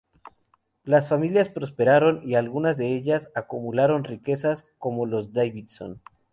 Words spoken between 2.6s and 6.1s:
de ellas acumularon riquezas, como los Davidson.